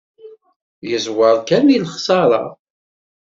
[0.89, 2.43] Yeẓwer kan deg lexṣara.